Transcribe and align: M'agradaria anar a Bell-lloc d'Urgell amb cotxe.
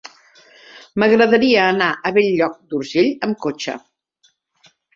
M'agradaria 1.03 1.67
anar 1.75 1.91
a 1.93 2.13
Bell-lloc 2.17 2.57
d'Urgell 2.73 3.13
amb 3.29 3.41
cotxe. 3.47 3.79